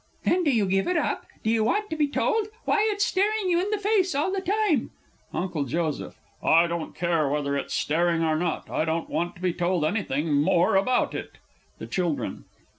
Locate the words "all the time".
4.15-4.89